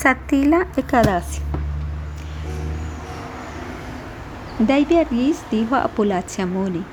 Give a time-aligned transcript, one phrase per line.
[0.00, 1.40] Satila Ekadasi.
[4.60, 5.90] David Riz dijo a
[6.46, 6.84] Muni,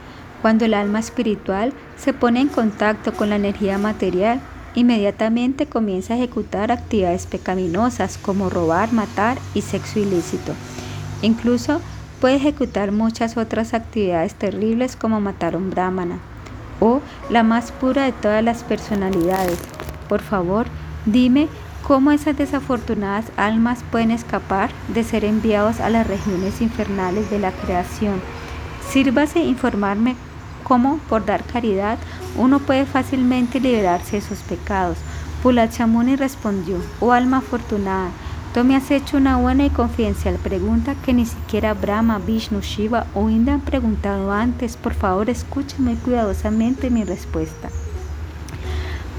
[0.42, 4.41] cuando el alma espiritual se pone en contacto con la energía material,
[4.73, 10.54] inmediatamente comienza a ejecutar actividades pecaminosas como robar, matar y sexo ilícito.
[11.22, 11.82] Incluso
[12.20, 16.18] puede ejecutar muchas otras actividades terribles como matar a un brahmana
[16.80, 19.60] o la más pura de todas las personalidades.
[20.10, 20.66] Por favor,
[21.06, 21.48] dime
[21.86, 27.52] cómo esas desafortunadas almas pueden escapar de ser enviados a las regiones infernales de la
[27.52, 28.20] creación.
[28.89, 30.16] Sírvase informarme
[30.63, 31.99] cómo, por dar caridad,
[32.38, 34.98] uno puede fácilmente liberarse de sus pecados.
[35.43, 38.09] Pulachamuni respondió, oh alma afortunada,
[38.55, 43.05] tú me has hecho una buena y confidencial pregunta que ni siquiera Brahma, Vishnu, Shiva
[43.13, 44.76] o Inda han preguntado antes.
[44.76, 47.70] Por favor, escúchame cuidadosamente mi respuesta.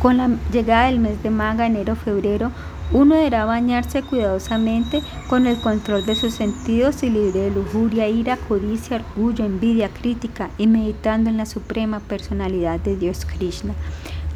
[0.07, 2.53] Con la llegada del mes de maga, enero-febrero,
[2.93, 8.37] uno deberá bañarse cuidadosamente con el control de sus sentidos y libre de lujuria, ira,
[8.37, 13.75] codicia, orgullo, envidia, crítica y meditando en la suprema personalidad de Dios Krishna.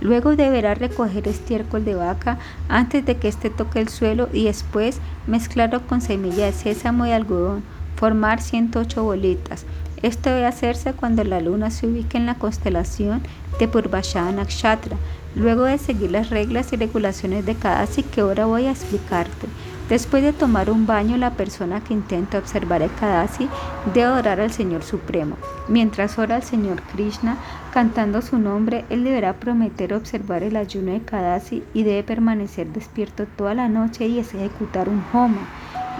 [0.01, 4.99] Luego deberá recoger estiércol de vaca antes de que éste toque el suelo y después
[5.29, 7.63] mezclarlo con semilla de sésamo y algodón,
[7.95, 9.67] formar 108 bolitas.
[10.03, 13.23] Esto debe hacerse cuando la luna se ubique en la constelación
[13.59, 14.97] de Purvashana Nakshatra
[15.37, 19.47] Luego de seguir las reglas y regulaciones de cada que ahora voy a explicarte.
[19.89, 23.49] Después de tomar un baño, la persona que intenta observar el Kadasi
[23.95, 25.37] debe orar al Señor Supremo.
[25.69, 27.37] Mientras ora al Señor Krishna,
[27.73, 33.27] cantando su nombre, él deberá prometer observar el ayuno de Kadasi y debe permanecer despierto
[33.37, 35.47] toda la noche y ejecutar un homa.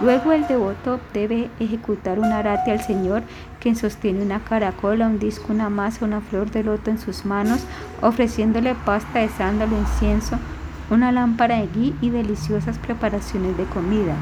[0.01, 3.23] Luego el devoto debe ejecutar un arate al Señor,
[3.61, 7.61] quien sostiene una caracola, un disco, una masa, una flor de loto en sus manos,
[8.01, 10.37] ofreciéndole pasta de sándalo, incienso,
[10.89, 14.15] una lámpara de gui y deliciosas preparaciones de comida.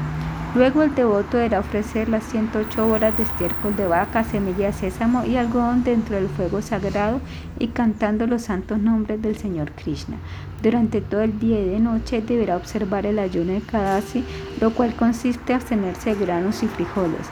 [0.54, 5.24] Luego el devoto deberá ofrecer las 108 horas de estiércol de vaca, semilla de sésamo
[5.24, 7.20] y algodón dentro del fuego sagrado
[7.60, 10.16] y cantando los santos nombres del Señor Krishna.
[10.60, 14.24] Durante todo el día y de noche deberá observar el ayuno de Kadasi,
[14.60, 17.28] lo cual consiste en abstenerse de granos y frijoles.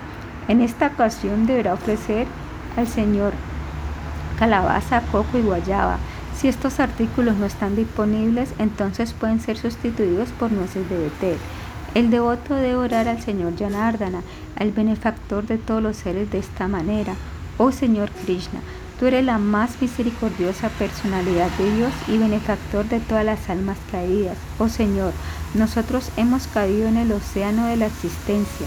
[0.49, 2.27] En esta ocasión deberá ofrecer
[2.77, 3.35] al Señor
[4.39, 5.99] calabaza, coco y guayaba.
[6.37, 11.37] Si estos artículos no están disponibles, entonces pueden ser sustituidos por nueces de betel.
[11.95, 14.23] El devoto debe orar al Señor Janardana,
[14.57, 17.15] al benefactor de todos los seres de esta manera.
[17.59, 18.61] Oh Señor Krishna,
[18.99, 24.37] tú eres la más misericordiosa personalidad de Dios y benefactor de todas las almas caídas.
[24.59, 25.13] Oh Señor,
[25.55, 28.67] nosotros hemos caído en el océano de la existencia.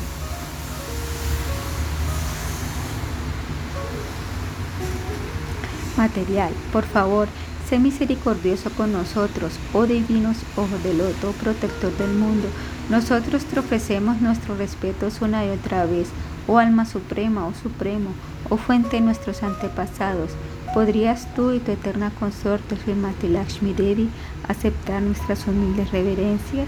[5.97, 7.27] Material, por favor,
[7.67, 12.47] sé misericordioso con nosotros, oh divinos ojos del loto, protector del mundo.
[12.89, 16.09] Nosotros te ofrecemos nuestros respetos una y otra vez,
[16.47, 18.11] oh alma suprema, oh supremo,
[18.49, 20.31] oh fuente de nuestros antepasados.
[20.73, 24.09] ¿Podrías tú y tu eterna consorte Srimati Lakshmi Devi
[24.47, 26.67] aceptar nuestras humildes reverencias?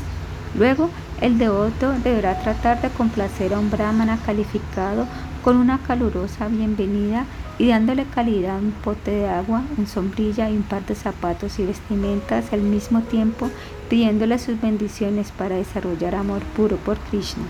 [0.57, 0.89] Luego,
[1.21, 5.07] el devoto deberá tratar de complacer a un brahmana calificado
[5.43, 7.25] con una calurosa bienvenida
[7.59, 11.59] y dándole calidad a un pote de agua, un sombrilla y un par de zapatos
[11.59, 13.49] y vestimentas al mismo tiempo
[13.89, 17.43] pidiéndole sus bendiciones para desarrollar amor puro por Krishna.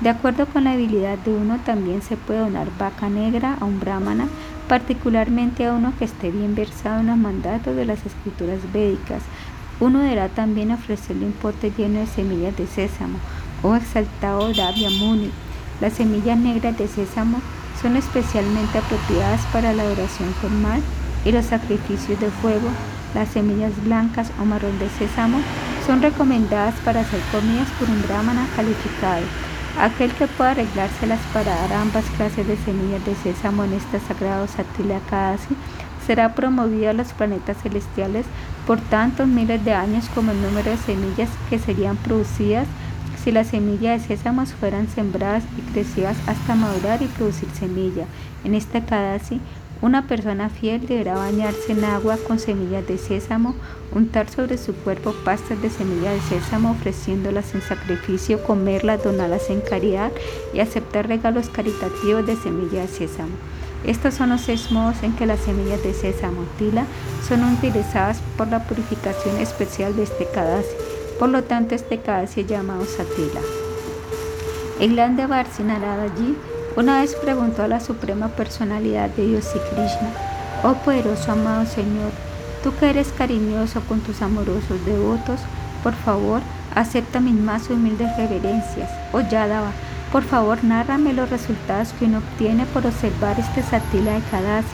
[0.00, 3.80] De acuerdo con la habilidad de uno, también se puede donar vaca negra a un
[3.80, 4.28] brahmana,
[4.68, 9.22] particularmente a uno que esté bien versado en los mandatos de las escrituras védicas.
[9.80, 13.18] Uno deberá también ofrecerle un pote lleno de semillas de sésamo,
[13.62, 15.30] o exaltado Davya Muni.
[15.80, 17.40] Las semillas negras de sésamo
[17.80, 20.80] son especialmente apropiadas para la adoración formal
[21.24, 22.68] y los sacrificios de fuego.
[23.14, 25.38] Las semillas blancas o marrón de sésamo
[25.86, 29.22] son recomendadas para hacer comidas por un brahmana calificado.
[29.80, 34.46] Aquel que pueda arreglárselas para dar ambas clases de semillas de sésamo en este sagrado
[34.48, 35.00] Satila
[36.04, 38.26] será promovido a los planetas celestiales
[38.66, 42.66] por tantos miles de años como el número de semillas que serían producidas
[43.28, 48.06] si las semillas de sésamo fueran sembradas y crecidas hasta madurar y producir semilla.
[48.42, 49.38] En esta Kadasi,
[49.82, 53.54] una persona fiel deberá bañarse en agua con semillas de sésamo,
[53.94, 59.60] untar sobre su cuerpo pastas de semillas de sésamo, ofreciéndolas en sacrificio, comerlas, donarlas en
[59.60, 60.10] caridad
[60.54, 63.36] y aceptar regalos caritativos de semillas de sésamo.
[63.84, 66.86] Estos son los seis modos en que las semillas de sésamo tila
[67.28, 70.87] son utilizadas por la purificación especial de este Kadasi.
[71.18, 73.40] Por lo tanto, este Kadasi es llamado Satila.
[74.80, 76.36] El grande allí
[76.76, 80.12] una vez preguntó a la Suprema Personalidad de Dios y Krishna,
[80.62, 82.12] oh poderoso amado Señor,
[82.62, 85.40] tú que eres cariñoso con tus amorosos devotos,
[85.82, 86.40] por favor,
[86.74, 88.90] Acepta mis más humildes reverencias.
[89.12, 89.72] Oh Yadava,
[90.12, 94.68] por favor nárrame los resultados que uno obtiene por observar este Satila de Kadasi.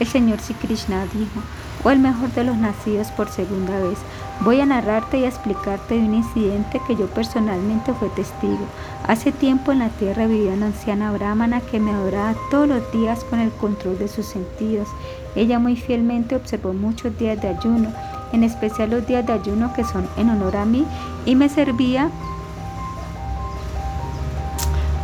[0.00, 1.42] El señor Sri Krishna dijo,
[1.82, 3.98] o el mejor de los nacidos por segunda vez.
[4.40, 8.66] Voy a narrarte y a explicarte de un incidente que yo personalmente fui testigo.
[9.06, 13.24] Hace tiempo en la tierra vivía una anciana brahmana que me adoraba todos los días
[13.24, 14.88] con el control de sus sentidos.
[15.34, 17.92] Ella muy fielmente observó muchos días de ayuno,
[18.32, 20.84] en especial los días de ayuno que son en honor a mí,
[21.24, 22.10] y me servía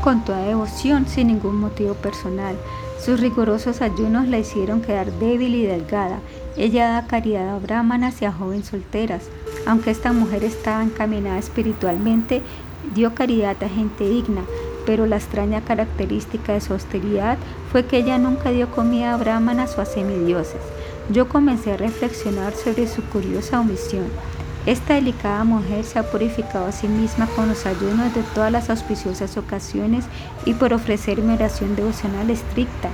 [0.03, 2.57] con toda devoción, sin ningún motivo personal.
[3.05, 6.21] Sus rigurosos ayunos la hicieron quedar débil y delgada.
[6.57, 9.23] Ella da caridad a brahmanas y a jóvenes solteras.
[9.67, 12.43] Aunque esta mujer estaba encaminada espiritualmente,
[12.95, 14.43] dio caridad a gente digna,
[14.85, 17.39] pero la extraña característica de su austeridad
[17.73, 20.61] fue que ella nunca dio comida a brahmanas o a semidioses.
[21.11, 24.05] Yo comencé a reflexionar sobre su curiosa omisión.
[24.67, 28.69] Esta delicada mujer se ha purificado a sí misma con los ayunos de todas las
[28.69, 30.05] auspiciosas ocasiones
[30.45, 32.91] y por ofrecerme oración devocional estricta.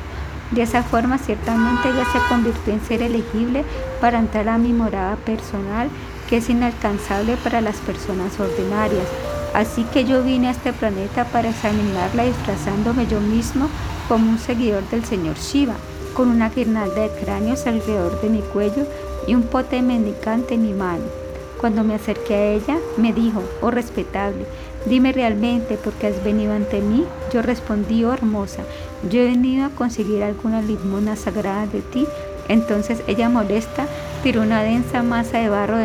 [0.52, 3.64] De esa forma, ciertamente ella se convirtió en ser elegible
[4.00, 5.88] para entrar a mi morada personal,
[6.28, 9.08] que es inalcanzable para las personas ordinarias.
[9.52, 13.68] Así que yo vine a este planeta para examinarla disfrazándome yo mismo
[14.06, 15.74] como un seguidor del señor Shiva,
[16.14, 18.86] con una guirnalda de cráneos alrededor de mi cuello
[19.26, 21.25] y un pote mendicante en mi mano.
[21.60, 24.44] Cuando me acerqué a ella, me dijo, oh respetable,
[24.84, 27.04] dime realmente por qué has venido ante mí.
[27.32, 28.62] Yo respondí, oh hermosa,
[29.10, 32.06] yo he venido a conseguir alguna limona sagrada de ti.
[32.48, 33.86] Entonces ella molesta
[34.22, 35.78] tiró una densa masa de barro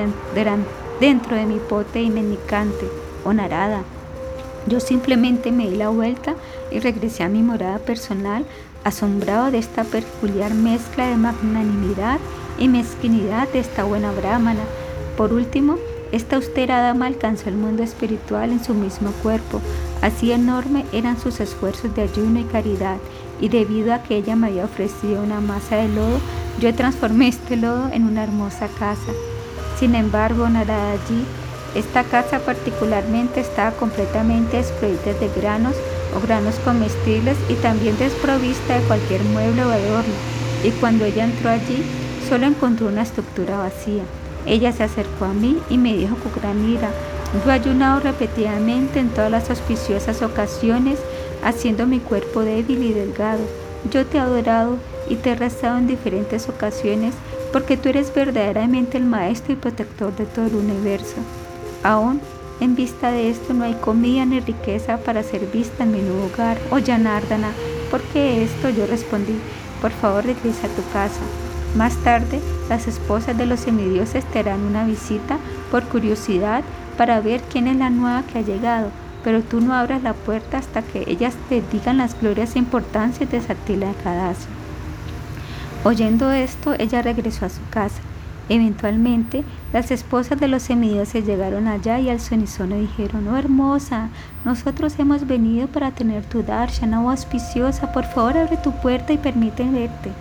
[1.00, 2.86] dentro de mi pote y mendicante,
[3.34, 3.82] narada.
[4.68, 6.36] Yo simplemente me di la vuelta
[6.70, 8.46] y regresé a mi morada personal,
[8.84, 12.20] asombrado de esta peculiar mezcla de magnanimidad
[12.60, 14.62] y mezquinidad de esta buena brahmana
[15.18, 15.78] por último,
[16.12, 19.62] esta austera dama alcanzó el mundo espiritual en su mismo cuerpo.
[20.02, 22.98] Así enorme eran sus esfuerzos de ayuno y caridad,
[23.40, 26.20] y debido a que ella me había ofrecido una masa de lodo,
[26.60, 29.12] yo transformé este lodo en una hermosa casa.
[29.80, 31.26] Sin embargo, Naradaji,
[31.76, 35.76] esta casa particularmente estaba completamente desproveída de granos
[36.16, 40.14] o granos comestibles y también desprovista de cualquier mueble o adorno.
[40.64, 41.84] Y cuando ella entró allí,
[42.28, 44.04] solo encontró una estructura vacía.
[44.46, 46.90] Ella se acercó a mí y me dijo con gran ira,
[47.34, 51.00] yo he ayunado repetidamente en todas las auspiciosas ocasiones,
[51.44, 53.42] haciendo mi cuerpo débil y delgado.
[53.90, 54.78] Yo te he adorado
[55.10, 57.14] y te he rezado en diferentes ocasiones
[57.52, 61.16] porque tú eres verdaderamente el maestro y protector de todo el universo.
[61.84, 62.22] Aún
[62.60, 66.26] en vista de esto no hay comida ni riqueza para ser vista en mi nuevo
[66.26, 67.52] hogar, oh Janardana.
[67.90, 68.70] ¿Por qué esto?
[68.70, 69.34] Yo respondí,
[69.82, 71.22] por favor regresa a tu casa.
[71.76, 75.38] Más tarde, las esposas de los semidioses te harán una visita
[75.72, 76.64] por curiosidad
[76.98, 78.90] para ver quién es la nueva que ha llegado,
[79.24, 83.32] pero tú no abras la puerta hasta que ellas te digan las glorias e importancias
[83.32, 84.48] de Satila de Kadasi.
[85.86, 88.02] Oyendo esto, ella regresó a su casa.
[88.50, 94.10] Eventualmente, las esposas de los semidioses llegaron allá y al sonisono dijeron, oh hermosa,
[94.44, 99.18] nosotros hemos venido para tener tu darshana, oh auspiciosa, por favor abre tu puerta y
[99.18, 100.12] permite verte.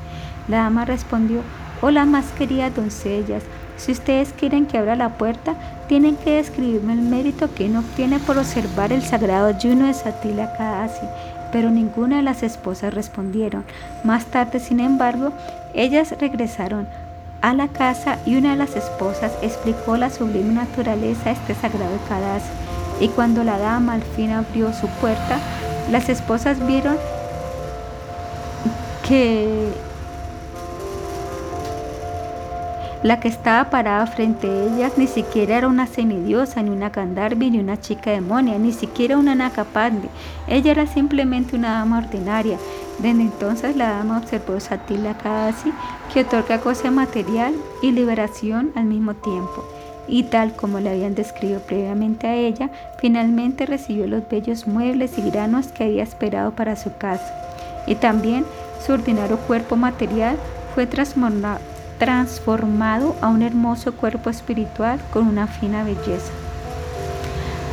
[0.48, 1.42] La dama respondió,
[1.80, 3.42] hola más queridas doncellas,
[3.80, 5.54] si ustedes quieren que abra la puerta,
[5.88, 10.52] tienen que describirme el mérito que uno obtiene por observar el sagrado ayuno de Satila
[10.52, 11.06] Kadasi.
[11.50, 13.64] Pero ninguna de las esposas respondieron.
[14.04, 15.32] Más tarde, sin embargo,
[15.72, 16.86] ellas regresaron
[17.40, 21.96] a la casa y una de las esposas explicó la sublime naturaleza de este sagrado
[22.06, 22.50] Kadasi.
[23.00, 25.38] Y cuando la dama al fin abrió su puerta,
[25.90, 26.98] las esposas vieron
[29.08, 29.72] que
[33.02, 37.50] La que estaba parada frente a ellas ni siquiera era una semidiosa, ni una Gandharvi,
[37.50, 40.08] ni una chica demonia, ni siquiera una Nakapandi.
[40.46, 42.58] Ella era simplemente una dama ordinaria.
[42.98, 45.72] Desde entonces la dama observó Satila Kadasi,
[46.12, 49.64] que otorga goce material y liberación al mismo tiempo.
[50.06, 55.22] Y tal como le habían descrito previamente a ella, finalmente recibió los bellos muebles y
[55.30, 57.32] granos que había esperado para su casa.
[57.86, 58.44] Y también
[58.84, 60.36] su ordinario cuerpo material
[60.74, 61.60] fue transformado
[62.00, 66.32] transformado a un hermoso cuerpo espiritual con una fina belleza.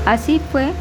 [0.06, 0.74] Así fue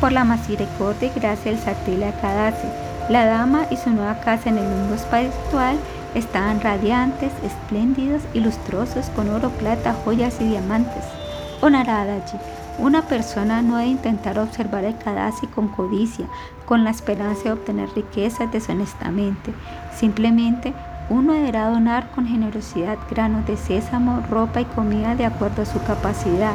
[0.00, 2.66] por la misericordia y gracia del Satila Kadasi.
[3.08, 5.76] La dama y su nueva casa en el mundo espiritual
[6.16, 11.04] estaban radiantes, espléndidos y lustrosos con oro, plata, joyas y diamantes.
[11.60, 12.36] O Naradaji,
[12.78, 16.26] una persona no debe intentar observar el Kadasi con codicia,
[16.66, 19.54] con la esperanza de obtener riquezas deshonestamente.
[19.96, 20.74] Simplemente
[21.08, 25.82] uno deberá donar con generosidad granos de sésamo, ropa y comida de acuerdo a su
[25.82, 26.54] capacidad.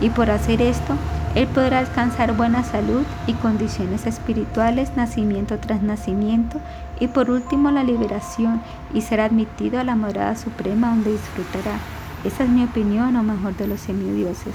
[0.00, 0.94] y por hacer esto,
[1.34, 6.58] él podrá alcanzar buena salud y condiciones espirituales, nacimiento tras nacimiento,
[6.98, 8.62] y por último la liberación
[8.94, 11.78] y ser admitido a la morada suprema donde disfrutará.
[12.24, 14.54] Esa es mi opinión, o mejor de los semidioses.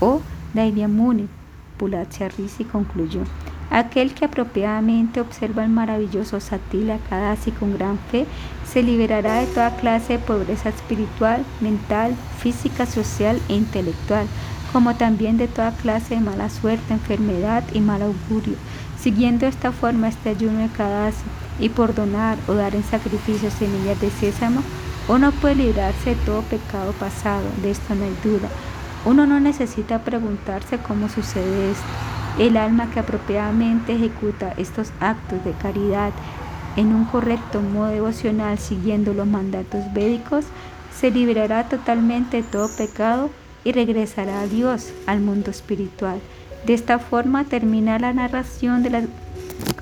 [0.00, 0.20] O
[0.88, 1.28] Muni,
[1.78, 3.22] Pulachia Risi concluyó.
[3.72, 8.26] Aquel que apropiadamente observa el maravilloso Satila Kadasi con gran fe,
[8.70, 14.26] se liberará de toda clase de pobreza espiritual, mental, física, social e intelectual,
[14.74, 18.56] como también de toda clase de mala suerte, enfermedad y mal augurio.
[19.00, 21.24] Siguiendo esta forma este ayuno de Kadasi
[21.58, 24.62] y por donar o dar en sacrificio semillas de sésamo,
[25.08, 28.50] uno puede librarse de todo pecado pasado, de esto no hay duda.
[29.06, 32.11] Uno no necesita preguntarse cómo sucede esto.
[32.38, 36.12] El alma que apropiadamente ejecuta estos actos de caridad
[36.76, 40.46] en un correcto modo devocional siguiendo los mandatos védicos,
[40.98, 43.30] se liberará totalmente de todo pecado
[43.64, 46.20] y regresará a Dios, al mundo espiritual.
[46.66, 49.04] De esta forma termina la narración de las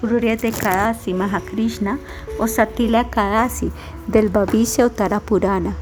[0.02, 1.98] glorias de Kadasi Mahakrishna
[2.38, 3.70] o Satila Kadasi
[4.06, 5.76] del Bhavishya Uttara Purana.